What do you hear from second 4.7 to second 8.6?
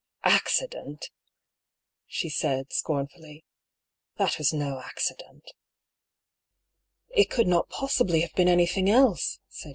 accident."" It could not possibly have been